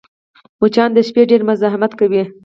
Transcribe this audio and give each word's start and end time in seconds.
مچان 0.59 0.89
د 0.93 0.97
شپې 1.07 1.21
ډېر 1.29 1.41
مزاحمت 1.49 1.91
کوي 1.99 2.23